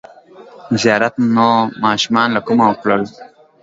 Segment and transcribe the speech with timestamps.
[0.73, 3.01] ـ زیارت نوماشومان له کومه کړل!